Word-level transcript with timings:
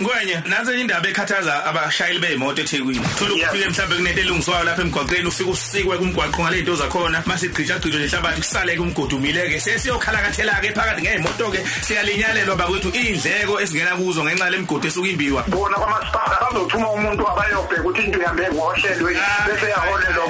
Ngwenye 0.00 0.42
nansi 0.48 0.80
indaba 0.80 1.08
ekhathaza 1.08 1.64
abashayeli 1.64 2.18
beemoto 2.18 2.62
eThekwini. 2.62 3.06
Thola 3.18 3.34
ukufike 3.34 3.68
mhlawumbe 3.68 3.96
kunento 3.96 4.20
elungiswayo 4.20 4.64
lapha 4.64 4.82
emgwaqeni 4.82 5.28
ufike 5.28 5.50
usikwe 5.50 5.98
kumgwaqo 5.98 6.42
ngale 6.42 6.56
zinto 6.56 6.76
zakhona 6.76 7.22
mase 7.26 7.46
igqija 7.46 7.78
gqija 7.78 7.98
lehlabathi 7.98 8.40
kusale 8.40 8.76
kumgodumile 8.76 9.48
ke 9.50 9.60
sesiyokhalakathela 9.60 10.60
ke 10.62 10.72
phakathi 10.72 11.02
ngeemoto 11.02 11.50
ke 11.52 11.60
siyalinyalelwa 11.82 12.56
bakwethu 12.56 12.88
indleko 12.88 13.60
esingena 13.60 13.96
kuzo 13.96 14.24
ngenxa 14.24 14.50
lemigodi 14.50 14.86
esuka 14.86 15.08
imbiwa. 15.08 15.42
bona 15.48 15.76
kwamasipala 15.76 16.36
bazothuma 16.40 16.90
umuntu 16.92 17.22
abayobheka 17.28 17.82
ukuthi 17.82 18.02
into 18.02 18.18
ihambe 18.20 18.48
ngohlelwe 18.52 19.12
bese 19.46 19.68
yaholelwa 19.70 20.24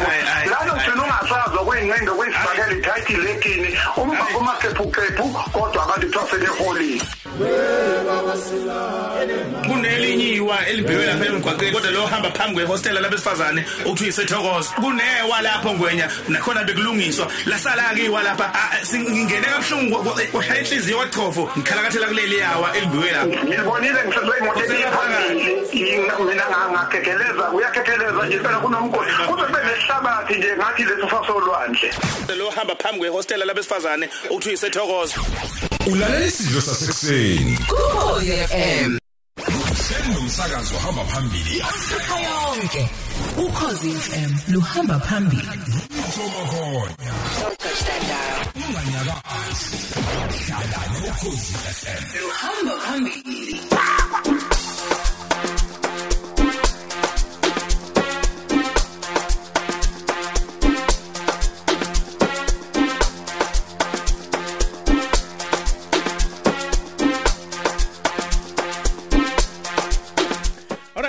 lalo 0.50 0.72
ugcina 0.74 1.02
ungasazwa 1.04 1.64
kwey'ngcendo 1.64 2.14
kwezifakela 2.14 2.72
ithayitile 2.76 3.30
ekini 3.32 3.70
uma 3.96 4.24
kumaphephuphephu 4.34 5.26
kodwa 5.52 5.82
abantu 5.84 6.06
kuthiwa 6.06 6.30
sebeholile 6.30 7.02
kunelinyiwa 9.66 10.66
elibhekwe 10.66 11.06
lapha 11.06 11.26
emgwaqeni 11.26 11.72
kodwa 11.72 11.90
lo 11.90 12.06
hamba 12.06 12.30
phambi 12.30 12.54
kwehostela 12.54 13.00
labesifazane 13.00 13.64
uthi 13.86 14.04
uyisethokoza. 14.04 14.70
Kunewa 14.70 15.42
lapho 15.42 15.72
ngwenya 15.74 16.08
nakhona 16.28 16.64
bekulungiswa. 16.64 17.26
Lasala 17.46 17.94
ke 17.94 18.04
iwa 18.04 18.22
lapha 18.22 18.52
ah, 18.54 18.84
singingene 18.84 19.46
kabuhlungu 19.46 20.04
kwashaya 20.32 20.60
inhliziyo 20.60 20.96
kwachofo 20.96 21.50
ngikhalakathela 21.58 22.06
kuleli 22.06 22.38
yawa 22.38 22.76
elibhekwe 22.76 23.10
lapha. 23.10 23.44
Ngibonile 23.44 24.04
ngisezwe 24.06 24.38
imoto 24.38 24.60
ephambili 24.60 25.62
mina 26.32 26.68
ngakekeleza 26.70 27.50
uyakekeleza 27.52 28.26
nje 28.26 28.38
phela 28.38 28.58
kunomgodi 28.58 29.10
kuze 29.12 29.42
kube 29.42 29.58
nesihlabathi 29.64 30.34
nje 30.34 30.56
ngathi 30.56 30.84
leso 30.84 31.10
sasolwandle 31.10 31.90
lo 32.38 32.50
hamba 32.50 32.74
phambi 32.74 32.98
kwehostela 32.98 33.44
labesifazane 33.44 34.08
uthi 34.30 34.48
uyisethokoza. 34.48 35.14
Ulalela 35.86 36.26
isidlo 36.26 36.60
sasekuseni 36.60 37.58
Ukhozi 37.70 38.32
FM 38.32 38.98
hleli 39.46 40.14
nomsakazo 40.14 40.78
hamba 40.78 41.04
phambili 41.04 41.62
Afrika 41.62 42.20
yonke 42.20 42.88
Ukhozi 43.38 43.90
FM 43.90 44.52
luhamba 44.52 45.00
phambili 45.00 45.48
Thoma 46.14 46.42
khona 46.50 46.94
unganyakazi 48.56 49.76
hlala 50.46 50.80
nokhozi 51.00 51.54
FM 51.80 52.02
luhamba 52.20 52.80
phambili 52.84 53.60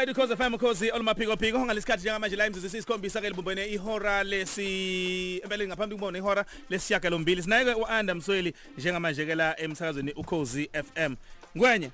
Alright 0.04 0.16
because 0.16 0.38
FM 0.38 0.52
because 0.52 0.82
olumaphiko 0.82 1.38
phiko 1.38 1.66
ngalesikhathi 1.66 2.02
njengamanje 2.02 2.36
la 2.36 2.48
imzuzu 2.48 2.70
sisikhombisa 2.70 3.22
ke 3.22 3.30
libumbene 3.30 3.66
ihora 3.68 4.24
lesi 4.24 5.40
empeleni 5.44 5.68
ngaphambi 5.68 5.96
kubona 5.96 6.18
ihora 6.18 6.46
lesiyaka 6.70 7.10
lombili 7.10 7.42
sinayeke 7.42 7.74
uAnda 7.74 8.16
Msweli 8.16 8.54
njengamanje 8.78 9.26
ke 9.26 9.36
la 9.36 9.60
emsakazweni 9.60 10.12
ukhozi 10.12 10.70
FM 10.74 11.16
ngwenye 11.58 11.92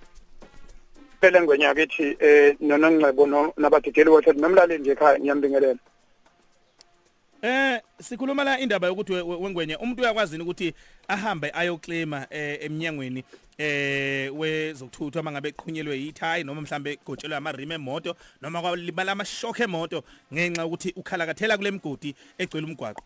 phela 1.21 1.41
ngonyaka 1.41 1.81
ethi 1.81 2.17
eh 2.19 2.55
nonongcebo 2.59 3.53
nabadideli 3.57 4.09
wethu 4.09 4.33
nomlaleli 4.33 4.81
nje 4.81 4.91
ekhaya 4.91 5.19
ngiyambingelela. 5.19 5.79
Eh 7.41 7.79
sikhuluma 8.01 8.43
la 8.43 8.59
indaba 8.59 8.87
yokuthi 8.87 9.13
we- 9.13 9.21
we- 9.21 9.35
wengwenye 9.35 9.75
umuntu 9.75 10.01
uyakwazi 10.01 10.37
ukuthi 10.41 10.73
ahambe 11.07 11.51
ayoclaima 11.53 12.27
eh 12.29 12.57
eminyangweni 12.65 13.23
eh 13.57 14.29
wezokuthuthwa 14.39 15.23
mangabe 15.23 15.49
eqhunyelwe 15.49 15.95
yithayi 15.99 16.43
noma 16.43 16.61
mhlambe 16.61 16.91
egotshelwe 16.99 17.37
amarime 17.37 17.75
emoto 17.75 18.15
noma 18.41 18.61
kwalibala 18.61 19.11
amashock 19.11 19.59
emoto 19.59 20.03
ngenxa 20.33 20.65
ukuthi 20.65 20.89
ukhalakathela 20.99 21.57
kule 21.57 21.71
mgodi 21.71 22.15
egcwele 22.37 22.67
umgwaqo? 22.67 23.03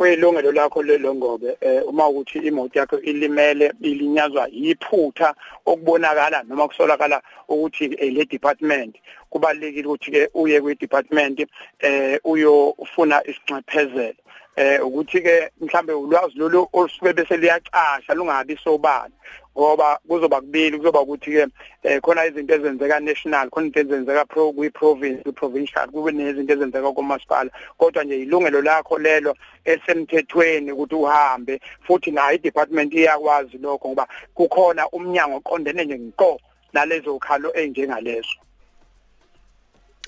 Kuyilungelo 0.00 0.52
lakho 0.52 0.82
lelo 0.82 1.14
ngobe 1.14 1.56
eh 1.60 1.82
uma 1.86 2.08
ukuthi 2.08 2.38
imoto 2.38 2.78
yakho 2.78 3.00
ilimele 3.00 3.72
ilinyazwa 3.80 4.48
yiphutha 4.52 5.34
okubonakala 5.66 6.42
noma 6.42 6.68
kusolakala 6.68 7.22
ukuthi 7.48 7.88
le 7.88 8.24
department. 8.24 8.96
Kubalekile 9.30 9.86
ukuthi 9.86 10.10
ke 10.10 10.28
uye 10.34 10.60
kwi 10.60 10.74
department 10.74 11.46
eh 11.80 12.18
uyofuna 12.24 13.20
isinxephezelo 13.28 14.14
eh 14.56 14.86
ukuthi 14.86 15.20
ke 15.20 15.50
mhlambe 15.60 15.92
ulwazi 15.92 16.38
lolu 16.38 16.68
olusuke 16.72 17.12
bese 17.12 17.36
liyacasha 17.36 18.14
lungabi 18.14 18.56
sobala. 18.64 19.12
Ngoba 19.58 19.98
kuzoba 20.08 20.40
kubili 20.40 20.78
kuzoba 20.78 21.00
ukuthi 21.00 21.30
ke 21.30 21.46
eh 21.82 22.00
khona 22.00 22.26
izinto 22.26 22.54
ezenzeka 22.54 23.00
national 23.00 23.50
khona 23.50 23.66
izinto 23.66 23.80
ezenzeka 23.80 24.24
pro 24.24 24.52
kwi 24.52 24.70
province 24.70 25.22
kwi 25.22 25.32
provincial 25.32 25.88
kube 25.88 26.12
nezinto 26.12 26.52
ezenzeka 26.52 26.92
kumasipala. 26.92 27.50
Kodwa 27.78 28.04
nje 28.04 28.22
ilungelo 28.22 28.62
lakho 28.62 28.98
lelo 28.98 29.36
esemthethweni 29.64 30.72
ukuthi 30.72 30.94
uhambe 30.94 31.60
futhi 31.86 32.10
nayo 32.10 32.36
i-department 32.36 32.94
iyakwazi 32.94 33.58
lokho 33.58 33.88
ngoba 33.88 34.08
kukhona 34.34 34.88
umnyango 34.88 35.36
oqondene 35.36 35.84
nje 35.84 35.96
nko 35.96 36.40
nalezo 36.72 37.18
khalo 37.18 37.52
enjengalezo 37.54 38.38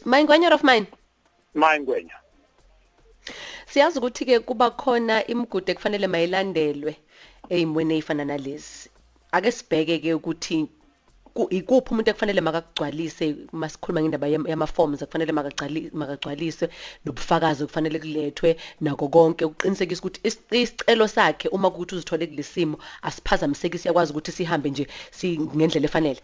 Mayingwenya 0.05 0.53
of 0.53 0.65
mine. 0.65 0.87
Mayingwenya. 1.55 2.15
Siyazi 3.67 3.99
ukuthi 3.99 4.25
ke 4.25 4.41
kuba 4.41 4.71
khona 4.71 5.27
imigudu 5.27 5.71
ekufanele 5.73 6.07
mayilandelwe 6.07 6.97
ezimweni 7.49 7.95
ezifana 7.95 8.25
nalezi. 8.25 8.92
Ake 9.33 9.51
sibheke 9.53 9.99
ke 10.05 10.15
ukuthi 10.15 10.59
ku- 11.35 11.49
ikuphi 11.59 11.91
umuntu 11.93 12.11
ekufanele 12.13 12.41
makakugcwalise 12.45 13.27
masikhuluma 13.61 14.01
ngendaba 14.03 14.27
yam- 14.35 14.49
yama-forms 14.53 15.01
ekufanele 15.03 15.33
makagcali- 15.39 15.91
makagcwaliswe 16.01 16.67
nobufakazi 17.05 17.61
okufanele 17.65 17.99
kulethwe 18.05 18.51
nako 18.85 19.09
konke. 19.09 19.45
Ukuqinisekisa 19.49 20.01
ukuthi 20.03 20.21
is- 20.29 20.45
isicelo 20.51 21.07
sakhe 21.09 21.49
uma 21.57 21.71
kuthi 21.71 21.95
uzithole 21.95 22.27
kulesimo 22.27 22.77
asiphazamiseki 23.03 23.79
siyakwazi 23.79 24.11
ukuthi 24.13 24.33
sihambe 24.33 24.69
nje 24.71 24.85
si- 25.11 25.39
ngendlela 25.57 25.87
efanele. 25.91 26.21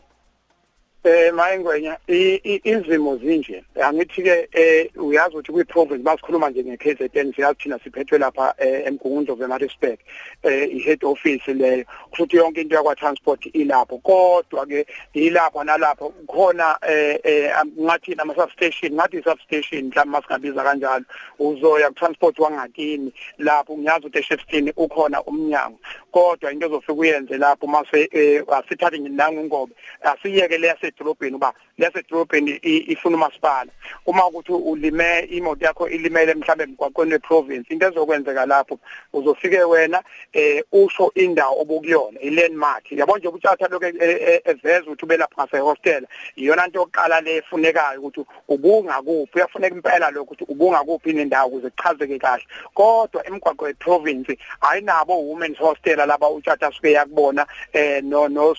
Eh 1.08 1.32
mayingwenya 1.32 1.96
i- 2.08 2.40
i- 2.44 2.60
izimo 2.64 3.16
zinje. 3.16 3.64
Angithi 3.82 4.22
ke 4.22 4.48
eh 4.52 4.90
uyazi 4.96 5.36
ukuthi 5.36 5.52
kwi 5.52 5.64
province 5.64 6.02
basikhuluma 6.02 6.50
nje 6.50 6.64
ngeKZN 6.64 7.32
siyazi 7.32 7.58
thina 7.58 7.78
siphethwe 7.78 8.18
lapha 8.18 8.54
eh, 8.58 8.86
emgungundo 8.86 9.34
veMaritzburg 9.34 9.98
eh 10.42 10.68
i 10.76 10.78
head 10.78 11.04
office 11.04 11.46
leyo. 11.54 11.84
Futhi 12.12 12.36
yonke 12.36 12.60
into 12.60 12.76
yakwa 12.76 12.94
transport 12.96 13.46
ilapho 13.54 13.98
kodwa 13.98 14.66
ke 14.66 14.86
ilapha 15.14 15.64
nalapho 15.64 16.12
khona 16.26 16.76
eh 16.82 17.18
eh, 17.24 17.52
ngathi 17.80 18.14
nama 18.14 18.34
substation 18.34 18.92
ngathi 18.92 19.22
substation 19.22 19.88
mhlawumbe 19.88 20.18
masingabiza 20.18 20.62
kanjalo 20.62 21.04
uzoya 21.38 21.88
ku 21.88 21.94
transport 21.94 22.38
wangakini. 22.38 23.12
Lapho 23.38 23.78
ngiyazi 23.78 24.06
ukuthi 24.06 24.18
eShefstone 24.18 24.72
ukhona 24.76 25.22
umnyango. 25.22 25.78
Kodwa 26.12 26.52
into 26.52 26.66
ezofika 26.66 26.92
uyenze 26.92 27.38
lapho 27.38 27.66
mase 27.66 28.08
eh, 28.12 28.44
asithathe 28.52 28.98
nje 28.98 29.08
nangungobe 29.08 29.72
asiyeke 30.02 30.58
le 30.58 30.70
yasedolobheni 30.98 31.36
uba 31.36 31.52
leyasedolobheni 31.78 32.50
i- 32.62 32.92
ifuna 32.92 33.16
umasipala. 33.16 33.70
Uma 34.06 34.26
ukuthi 34.26 34.52
ulime 34.52 35.20
imoto 35.20 35.64
yakho 35.64 35.88
ilimele 35.88 36.34
mhlambe 36.34 36.64
emgwaqweni 36.64 37.12
weprovince 37.12 37.72
into 37.72 37.86
ezokwenzeka 37.86 38.46
lapho 38.46 38.78
uzofike 39.12 39.62
wena 39.64 40.02
eh 40.32 40.62
usho 40.72 41.12
indawo 41.14 41.60
obukuyona 41.62 42.20
ilandmark 42.20 42.92
yabo 42.92 43.18
nje 43.18 43.28
ubuthatha 43.28 43.68
lokho 43.68 43.86
eveza 43.86 44.82
ukuthi 44.86 45.04
ube 45.04 45.16
lapha 45.16 45.42
ngase 45.42 45.58
hostel 45.58 46.06
iyona 46.36 46.66
into 46.66 46.78
yokuqala 46.78 47.20
le 47.20 47.36
efunekayo 47.36 48.00
ukuthi 48.00 48.24
ubunga 48.48 49.02
kuphi 49.02 49.36
uyafuneka 49.38 49.74
impela 49.76 50.10
lokho 50.10 50.22
ukuthi 50.22 50.44
ubunga 50.48 50.78
kuphi 50.84 51.12
nendawo 51.12 51.48
ukuze 51.48 51.70
kuchazeke 51.70 52.18
kahle. 52.18 52.44
Kodwa 52.74 53.26
emgwaqo 53.26 53.64
weprovince 53.64 54.38
ayinabo 54.60 55.22
women's 55.28 55.58
hostel 55.58 55.96
laba 55.96 56.28
uthatha 56.30 56.72
suke 56.72 56.92
yakubona 56.92 57.46
eh 57.72 58.02
no 58.04 58.28
no 58.28 58.54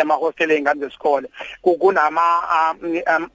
ama 0.00 0.14
hostel 0.14 0.50
ezingane 0.50 0.89
zesikole 0.90 1.28
kunama 1.62 2.42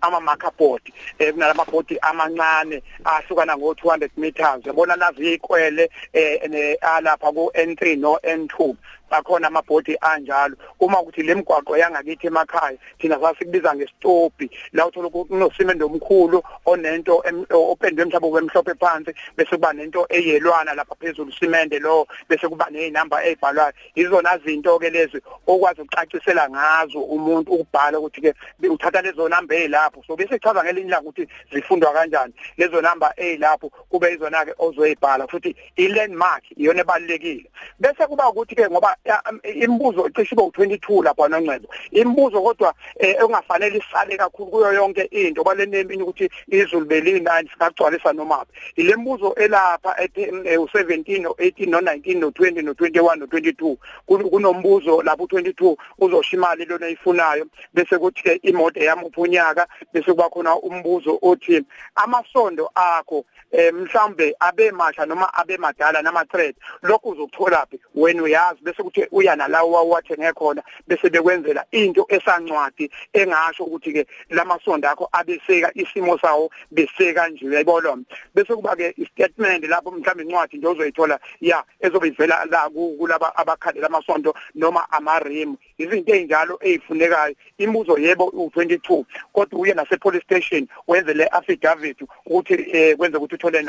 ama 0.02 0.20
marker 0.20 0.52
board 0.58 0.82
eh 1.20 1.34
kunalama 1.34 1.66
board 1.66 1.98
amancane 2.02 2.84
ahlukana 3.06 3.58
ngo 3.58 3.74
200 3.74 4.10
meters. 4.18 4.66
Yabona 4.66 4.96
nazi 4.96 5.34
ikwele 5.34 5.90
eh 6.14 6.78
alapha 6.82 7.32
ku 7.32 7.52
N3 7.56 8.00
no 8.00 8.20
N2 8.24 8.76
bakhona 9.10 9.48
amabhodi 9.48 9.98
anjalo. 10.02 10.56
Uma 10.80 11.02
ukuthi 11.02 11.24
lemigwaqo 11.24 11.78
yangakithi 11.78 12.28
emakhaya 12.28 12.78
thina 13.00 13.20
sasikubiza 13.20 13.76
ngesitopi 13.76 14.50
la 14.74 14.88
uthola 14.88 15.10
kunosimendo 15.10 15.86
omkhulu 15.86 16.44
onento 16.66 17.24
opendwe 17.52 18.06
mhlawumbe 18.06 18.32
kwemhlophe 18.32 18.74
phansi 18.80 19.12
bese 19.38 19.56
kuba 19.56 19.74
nento 19.74 20.06
eyelwana 20.10 20.74
lapha 20.74 20.96
phezulu 20.96 21.32
simende 21.32 21.80
lo 21.80 22.08
bese 22.30 22.48
kuba 22.48 22.68
nezinamba 22.72 23.24
ezibhalwayo 23.26 23.74
izona 23.96 24.38
zinto 24.38 24.80
ke 24.80 24.90
lezi 24.90 25.22
okwazi 25.48 25.82
ukucacisela 25.82 26.50
ngazo 26.50 27.00
umuntu 27.00 27.52
ukubhala 27.52 28.00
ukuthi 28.00 28.22
ke 28.22 28.34
uthatha 28.70 29.02
lezo 29.02 29.30
namba 29.30 29.56
ezilapho 29.56 30.04
so 30.08 30.16
bese 30.16 30.40
chaza 30.40 30.64
ngelinye 30.64 30.90
la 30.90 31.02
ukuthi 31.02 31.28
zifundwa 31.54 31.94
kanjani. 31.94 32.34
Lezo 32.58 32.82
namba 32.82 33.14
ezilapho 33.18 33.70
kube 33.90 34.14
izona 34.14 34.46
ke 34.46 34.54
ozoyibhala 34.58 35.28
futhi 35.28 35.56
i 35.78 35.88
landmark 35.88 36.44
iyona 36.58 36.82
ebalekile 36.82 37.50
bese 37.80 38.08
kuba 38.08 38.30
ukuthi 38.30 38.56
ke 38.56 38.70
ngoba 38.70 38.96
ya, 39.05 39.05
um, 39.05 39.05
imibuzo 39.44 40.10
cishe 40.10 40.36
ibe 40.36 40.44
u22 40.44 41.04
lapha 41.04 41.28
noNcebo 41.28 41.68
imibuzo 41.92 42.42
kodwa 42.42 42.74
eh, 43.00 43.16
engafanele 43.22 43.78
isale 43.78 44.18
kakhulu 44.18 44.52
kuyo 44.52 44.74
yonke 44.74 45.02
into 45.02 45.44
baleni 45.44 45.78
eminye 45.78 46.04
ukuthi 46.04 46.30
izulu 46.48 46.86
belinani 46.86 47.50
singagcwalisa 47.50 48.14
noma 48.14 48.46
ile 48.76 48.96
mibuzo 48.96 49.34
elapha 49.34 49.96
u17 50.00 51.22
no18 51.22 51.66
no19 51.70 52.20
no20 52.20 52.62
no21 52.62 53.26
no22 53.26 53.76
kunombuzo 54.06 55.02
lapho 55.02 55.24
u22 55.24 55.78
uzosho 56.00 56.36
imali 56.36 56.66
lona 56.66 56.90
ifunayo 56.90 57.46
bese 57.74 57.98
kuthi 57.98 58.24
ke 58.24 58.40
imoto 58.44 58.80
yami 58.80 59.04
uphunyaka 59.04 59.68
bese 59.94 60.12
kuba 60.12 60.30
khona 60.30 60.56
umbuzo 60.56 61.20
othi 61.22 61.64
amasondo 61.96 62.72
akho 62.76 63.26
eh, 63.52 63.74
mhlambe 63.74 64.36
abe 64.40 64.72
masha 64.72 65.06
noma 65.06 65.34
abe 65.34 65.58
madala 65.58 66.02
nama 66.02 66.26
thread 66.26 66.56
lokhu 66.82 67.10
uzokuthola 67.10 67.66
phi 67.66 67.80
wena 67.96 68.24
uyazi 68.24 68.60
bese 68.62 68.84
kuthi 68.86 69.08
uya 69.12 69.36
nalawo 69.36 69.72
wawathenge 69.72 70.34
khona 70.34 70.62
bese 70.88 71.10
bekwenzela 71.10 71.66
into 71.72 72.06
esancwadi 72.10 72.90
engasho 73.14 73.64
ukuthi 73.64 73.94
ke 73.94 74.08
lamasondo 74.30 74.90
akho 74.90 75.10
abeseka 75.12 75.72
isimo 75.74 76.18
sawo 76.18 76.50
beseka 76.72 77.28
nje. 77.30 77.46
Uyayibona? 77.46 78.04
Bese 78.36 78.56
kuba 78.56 78.76
ke 78.76 78.94
istatement 78.98 79.64
lapho 79.68 79.92
mhlambe 79.92 80.24
incwadi 80.24 80.58
nje 80.58 80.68
uzoyithola 80.68 81.20
ya 81.42 81.64
ezobe 81.80 82.08
ivela 82.08 82.46
la 82.46 82.70
kulaba 82.70 83.36
abakhandela 83.38 83.88
amasonto 83.88 84.34
noma 84.56 84.86
ama-rim 84.92 85.58
izinto 85.78 86.14
ey'njalo 86.14 86.60
ey'funekayo. 86.62 87.36
Imibuzo 87.58 87.98
yebo 87.98 88.26
u-22 88.26 89.06
kodwa 89.34 89.60
uye 89.60 89.74
nase-police 89.74 90.24
station 90.24 90.68
wenze 90.88 91.14
le 91.14 91.28
affidavit 91.28 92.02
ukuthi 92.26 92.54
um 92.54 92.98
kwenze 92.98 93.18
ukuthi 93.18 93.36
uthole 93.36 93.62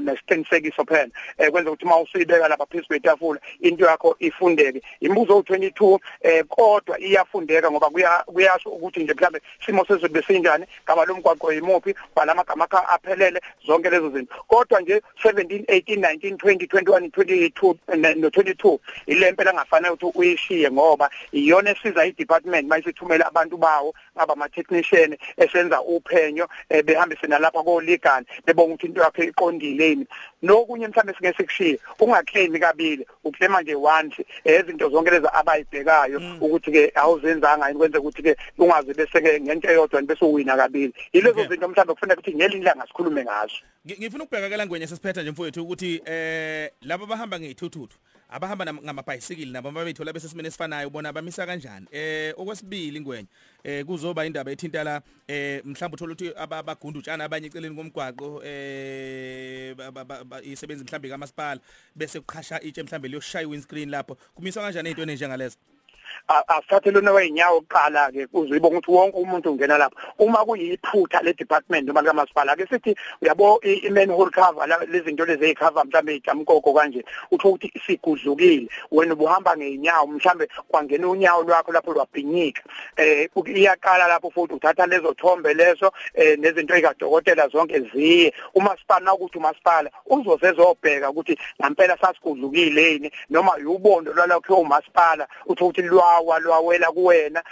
nesiqinisekiso 0.00 0.84
phela. 0.84 1.10
Um 1.38 1.50
kwenze 1.50 1.70
ukuthi 1.70 1.84
uma 1.84 2.00
usuyibeka 2.00 2.48
lapha 2.48 2.66
phezu 2.66 2.86
kwetafula 2.86 3.40
into 3.60 3.84
yakho 3.84 4.16
ifundeke 4.62 4.82
imibuzo 5.00 5.38
u-22 5.38 5.84
um 5.84 5.98
kodwa 6.48 7.00
iyafundeka 7.00 7.70
ngoba 7.70 7.90
kuyasho 8.26 8.70
ukuthi 8.70 9.00
nje 9.00 9.14
mhlawumbe 9.14 9.40
simo 9.66 9.84
sezulu 9.84 10.12
besinjani 10.12 10.66
ngaba 10.84 11.04
lo 11.04 11.14
mgwaqo 11.14 11.52
yimuphi 11.52 11.94
balamagama 12.16 12.64
akho 12.64 12.78
aphelele 12.88 13.40
zonke 13.66 13.90
lezo 13.90 14.10
zinto. 14.10 14.34
Kodwa 14.48 14.80
nje 14.80 15.02
17 15.24 15.64
18 15.64 15.96
19 15.96 16.36
20 16.36 16.66
21 16.66 17.08
22 17.08 18.16
no 18.16 18.28
22 18.28 18.78
ile 19.06 19.32
mpela 19.32 19.54
ngafanele 19.54 19.94
ukuthi 19.94 20.18
uyishiye 20.18 20.70
ngoba 20.70 21.10
iyona 21.32 21.70
esiza 21.70 22.06
i-department 22.06 22.68
mayisithumela 22.68 23.26
abantu 23.26 23.56
bawo 23.56 23.94
ngaba 24.16 24.32
ama 24.32 24.48
technician 24.48 25.16
esenza 25.36 25.82
uphenyo 25.82 26.48
behambise 26.84 27.26
nalapha 27.26 27.62
ko 27.62 27.80
legal 27.80 28.24
bebonga 28.46 28.74
ukuthi 28.74 28.86
into 28.86 29.00
yakhe 29.00 29.24
iqondile 29.24 29.88
yini. 29.88 30.06
Nokunye 30.42 30.88
mhlambe 30.88 31.14
sike 31.14 31.32
sikushiye 31.32 31.78
ungaclaim 32.00 32.58
kabili 32.58 33.06
uclaima 33.24 33.62
nje 33.62 33.74
once 33.74 34.26
ezinto 34.54 34.88
zonke 34.90 35.10
lezi 35.10 35.28
abayibhekayo 35.32 36.18
ukuthi 36.40 36.70
ke 36.72 36.92
awuzenzanga 36.94 37.68
yini 37.68 37.78
kwenze 37.78 37.98
ukuthi 37.98 38.22
ke 38.22 38.36
ungaze 38.58 38.94
bese 38.94 39.20
ke 39.20 39.40
ngento 39.40 39.68
eyodwa 39.70 40.02
bese 40.02 40.24
uwina 40.24 40.56
kabili. 40.56 40.92
Yilezo 41.12 41.44
zinto 41.48 41.68
mhlambe 41.68 41.94
kufanele 41.94 42.18
ukuthi 42.18 42.36
ngelinye 42.36 42.62
ilanga 42.62 42.86
sikhulume 42.86 43.24
ngazo. 43.24 43.62
Ngifuna 43.86 44.24
ukubheka 44.24 44.48
ke 44.48 44.56
la 44.56 44.66
ngwenye 44.66 44.86
sesiphetha 44.86 45.22
nje 45.22 45.30
mfowethu 45.30 45.62
ukuthi 45.62 46.02
eh 46.04 46.70
laba 46.82 47.06
bahamba 47.06 47.40
ngeithuthuthu 47.40 47.98
abahamba 48.28 48.74
ngamabhayisikili 48.74 49.50
nabo 49.52 49.70
babethola 49.70 50.12
bese 50.12 50.28
simene 50.28 50.48
esifanayo 50.48 50.90
bona 50.90 51.12
bamisa 51.12 51.46
kanjani? 51.46 51.86
Eh 51.90 52.34
okwesibili 52.36 53.00
ngwenye 53.00 53.26
eh 53.64 53.84
kuzoba 53.84 54.26
indaba 54.26 54.50
ethinta 54.50 54.84
la 54.84 55.02
eh 55.28 55.62
mhlawumbe 55.64 55.94
uthola 55.94 56.12
ukuthi 56.12 56.32
abagunda 56.36 56.98
utshana 56.98 57.24
abanye 57.24 57.46
eceleni 57.46 57.74
komgwaqo 57.76 58.42
eh 58.44 59.74
isebenzi 60.42 60.84
mhlawumbe 60.84 61.08
kamasipala 61.08 61.60
bese 61.96 62.20
kuqhasha 62.20 62.60
itshe 62.62 62.82
mhlawumbe 62.82 63.08
liyoshaya 63.08 63.48
windscreen 63.48 63.90
lapho. 63.90 64.16
Kumiswa 64.34 64.62
kanjani 64.62 64.90
izinto 64.90 65.02
ezinjengalezo 65.02 65.56
asithathe 66.28 66.90
lona 66.90 67.12
weinyawo 67.12 67.58
oqala 67.58 68.12
ke 68.12 68.26
uzuyibona 68.32 68.78
ukuthi 68.78 68.90
wonke 68.90 69.16
umuntu 69.16 69.50
ungena 69.52 69.78
lapho. 69.78 69.96
Uma 70.18 70.44
kuyiphutha 70.44 71.22
le 71.22 71.32
department 71.34 71.86
noma 71.86 72.02
kamasipala 72.02 72.56
ke 72.56 72.66
sithi 72.66 72.94
uyabo 73.22 73.60
i-manhole 73.62 74.30
cover 74.30 74.66
lezinto 74.88 75.24
lezi 75.24 75.44
ezicover 75.44 75.84
mhlambe 75.84 76.16
ijamkoko 76.16 76.72
kanje 76.74 77.04
utho 77.30 77.48
ukuthi 77.48 77.72
sigudlukile. 77.86 78.68
Wena 78.90 79.14
ubuhamba 79.14 79.56
ngeinyawo 79.56 80.06
mhlambe 80.06 80.48
kwangena 80.68 81.08
unyawo 81.08 81.42
lwakho 81.42 81.72
lapho 81.72 81.92
lwabhinyika. 81.92 82.62
Eh 82.96 83.28
iyaqala 83.46 84.08
lapho 84.08 84.30
futhi 84.30 84.54
uthatha 84.54 84.86
lezo 84.86 85.14
thombe 85.14 85.54
lezo 85.54 85.92
eh 86.14 86.38
nezinto 86.38 86.74
ezikadokotela 86.74 87.48
zonke 87.48 87.80
ziye. 87.80 88.34
Umasipala 88.54 89.14
ukuthi 89.14 89.38
umasipala 89.38 89.90
uzozezobheka 90.06 91.10
ukuthi 91.10 91.38
ngempela 91.60 91.96
sasigudlukile 92.00 92.92
yini 92.92 93.10
noma 93.30 93.56
ubondo 93.66 94.12
lwalokho 94.12 94.56
umasipala 94.56 95.28
utho 95.46 95.66
ukuthi 95.66 95.82
lwawa 96.20 96.38
lwawela 96.38 96.92
kuwena 96.92 97.42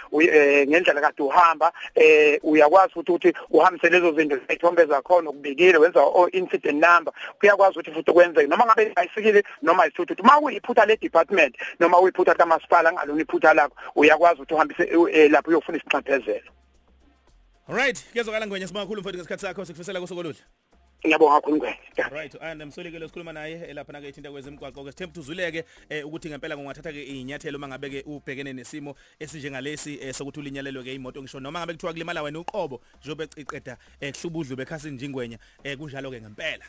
ngendlela 0.67 1.01
kade 1.01 1.23
uhamba 1.23 1.73
eh 1.95 2.39
uyakwazi 2.43 2.93
futhi 2.93 3.11
ukuthi 3.11 3.33
uhambise 3.49 3.89
lezo 3.89 4.11
zinto 4.11 4.37
zethombe 4.47 4.85
zakhona 4.85 5.29
ukubikile 5.29 5.77
wenza 5.77 6.01
incident 6.31 6.85
number. 6.85 7.13
Kuyakwazi 7.39 7.79
ukuthi 7.79 7.91
futhi 7.91 8.11
kwenzeke 8.11 8.47
noma 8.47 8.65
ngabe 8.65 8.91
ayisikile 8.95 9.43
noma 9.61 9.87
isithuthi 9.87 10.21
uma 10.21 10.39
kuyiphutha 10.41 10.85
le 10.85 10.97
department 10.97 11.55
noma 11.79 11.99
uyiphutha 11.99 12.35
kamasipala 12.35 12.93
ngalona 12.93 13.21
iphutha 13.21 13.53
lakho 13.53 13.75
uyakwazi 13.95 14.41
ukuthi 14.41 14.53
uhambise 14.53 15.29
lapho 15.29 15.49
uyofuna 15.49 15.77
isinxephezelo. 15.77 16.51
Alright 17.69 18.13
kezokala 18.13 18.47
ngwenye 18.47 18.67
sibakhulu 18.67 19.01
mfowethu 19.01 19.17
ngesikhathi 19.17 19.41
sakho 19.41 19.65
sikufisela 19.65 20.01
kusokoludla 20.01 20.43
ngiyabonga 21.05 21.33
kakhulu 21.41 21.57
ngwe 21.57 21.79
right 22.11 22.35
and 22.41 22.63
msolikele 22.63 23.07
sikhuluma 23.07 23.33
naye 23.33 23.73
lapha 23.73 23.93
na 23.93 24.01
ke 24.01 24.09
ithinta 24.09 24.31
kwezemigwaqo 24.31 24.83
ke 24.83 24.91
sithemba 24.91 25.19
uzuleke 25.19 25.65
ukuthi 26.03 26.29
ngempela 26.29 26.55
kungathatha 26.57 26.93
ke 26.93 27.03
inyathelo 27.03 27.59
mangabe 27.59 27.89
ke 27.89 28.03
ubhekene 28.05 28.53
nesimo 28.53 28.95
esinjengalesi 29.19 30.13
sokuthi 30.13 30.39
ulinyalelwe 30.39 30.83
ke 30.83 30.95
imoto 30.95 31.21
ngisho 31.21 31.39
noma 31.39 31.59
ngabe 31.59 31.73
kuthiwa 31.73 31.93
kulimala 31.93 32.21
wena 32.21 32.39
uqobo 32.39 32.81
njobe 33.03 33.23
eciqeda 33.23 33.77
kuhlubudlu 33.99 34.55
bekhasi 34.55 34.91
njingwenya 34.91 35.37
kunjalo 35.77 36.11
ke 36.11 36.21
ngempela. 36.21 36.65